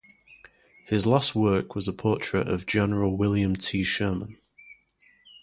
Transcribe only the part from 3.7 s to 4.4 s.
Sherman.